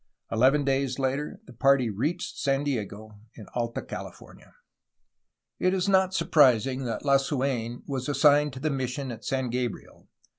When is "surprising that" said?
6.15-7.05